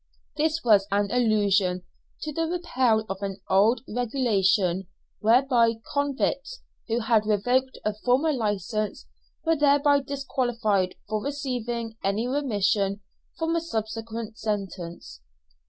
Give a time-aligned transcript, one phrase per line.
[0.35, 1.83] This was an allusion
[2.23, 4.87] to the repeal of an old regulation
[5.19, 9.05] whereby convicts who had revoked a former licence
[9.45, 13.01] were thereby disqualified for receiving any remission
[13.37, 15.21] from a subsequent sentence.